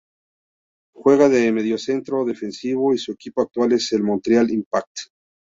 Juega 0.95 1.29
de 1.29 1.51
mediocentro 1.51 2.25
defensivo 2.25 2.91
y 2.91 2.97
su 2.97 3.11
equipo 3.11 3.43
actual 3.43 3.73
es 3.73 3.93
el 3.93 4.01
Montreal 4.01 4.49
Impact. 4.49 5.11